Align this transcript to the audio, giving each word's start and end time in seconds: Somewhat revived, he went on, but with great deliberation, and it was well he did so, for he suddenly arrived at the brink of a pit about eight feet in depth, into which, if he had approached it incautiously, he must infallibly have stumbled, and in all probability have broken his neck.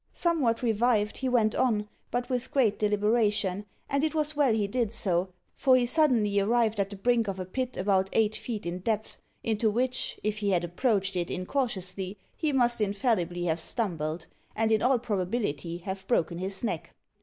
Somewhat 0.13 0.63
revived, 0.63 1.19
he 1.19 1.29
went 1.29 1.53
on, 1.53 1.87
but 2.09 2.27
with 2.27 2.49
great 2.49 2.79
deliberation, 2.79 3.67
and 3.87 4.03
it 4.03 4.15
was 4.15 4.35
well 4.35 4.51
he 4.51 4.65
did 4.65 4.91
so, 4.91 5.29
for 5.53 5.75
he 5.77 5.85
suddenly 5.85 6.39
arrived 6.39 6.79
at 6.79 6.89
the 6.89 6.95
brink 6.95 7.27
of 7.27 7.39
a 7.39 7.45
pit 7.45 7.77
about 7.77 8.09
eight 8.13 8.35
feet 8.35 8.65
in 8.65 8.79
depth, 8.79 9.19
into 9.43 9.69
which, 9.69 10.19
if 10.23 10.39
he 10.39 10.49
had 10.49 10.63
approached 10.63 11.15
it 11.15 11.29
incautiously, 11.29 12.17
he 12.35 12.51
must 12.51 12.81
infallibly 12.81 13.43
have 13.45 13.59
stumbled, 13.59 14.25
and 14.55 14.71
in 14.71 14.81
all 14.81 14.97
probability 14.97 15.77
have 15.77 16.07
broken 16.07 16.39
his 16.39 16.63
neck. 16.63 16.95